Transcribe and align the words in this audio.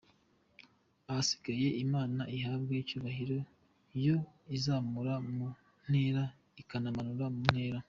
Ahasigaye 1.09 1.67
Imana 1.83 2.21
ihabwe 2.37 2.73
icyubahiro 2.83 3.37
yo 4.05 4.15
izamura 4.55 5.13
mu 5.35 5.47
ntera 5.85 6.23
ikanamanura 6.61 7.25
mu 7.35 7.41
ntera. 7.51 7.79